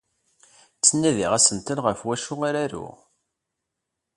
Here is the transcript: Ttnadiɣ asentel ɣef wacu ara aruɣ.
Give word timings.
Ttnadiɣ 0.73 1.31
asentel 1.37 1.79
ɣef 1.85 1.99
wacu 2.07 2.35
ara 2.47 2.59
aruɣ. 2.65 2.95